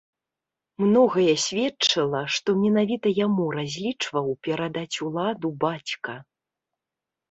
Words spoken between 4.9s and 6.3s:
уладу бацька.